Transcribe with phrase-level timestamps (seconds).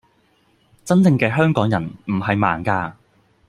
[0.83, 2.93] 真正嘅香港人唔係盲㗎